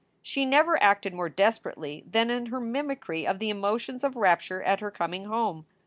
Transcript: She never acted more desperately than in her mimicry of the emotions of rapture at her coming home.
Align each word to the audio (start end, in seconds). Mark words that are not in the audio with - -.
She 0.23 0.45
never 0.45 0.81
acted 0.81 1.13
more 1.13 1.29
desperately 1.29 2.03
than 2.07 2.31
in 2.31 2.47
her 2.47 2.59
mimicry 2.59 3.27
of 3.27 3.37
the 3.37 3.51
emotions 3.51 4.03
of 4.03 4.15
rapture 4.15 4.63
at 4.63 4.79
her 4.79 4.89
coming 4.89 5.25
home. 5.25 5.67